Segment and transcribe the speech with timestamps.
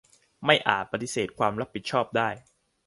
[0.45, 2.29] ไม่อาจจะปฏิเสธความรับผิดชอบได้